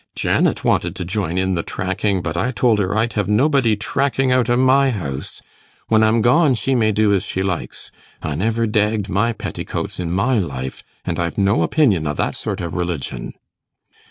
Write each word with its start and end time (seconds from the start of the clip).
Janet 0.15 0.63
wanted 0.63 0.95
to 0.95 1.05
join 1.05 1.37
in 1.37 1.53
the 1.53 1.61
tracking, 1.61 2.23
but 2.23 2.35
I 2.35 2.49
told 2.49 2.79
her 2.79 2.97
I'd 2.97 3.13
have 3.13 3.27
nobody 3.27 3.75
tracking 3.75 4.31
out 4.31 4.49
o' 4.49 4.57
my 4.57 4.89
house; 4.89 5.43
when 5.89 6.01
I'm 6.01 6.23
gone, 6.23 6.55
she 6.55 6.73
may 6.73 6.91
do 6.91 7.13
as 7.13 7.23
she 7.23 7.43
likes. 7.43 7.91
I 8.19 8.33
never 8.33 8.65
dagged 8.65 9.09
my 9.09 9.31
petticoats 9.31 9.99
in 9.99 10.09
my 10.11 10.39
life, 10.39 10.81
and 11.05 11.19
I've 11.19 11.37
no 11.37 11.61
opinion 11.61 12.07
o' 12.07 12.15
that 12.15 12.33
sort 12.33 12.63
o' 12.63 12.67
religion. 12.69 13.33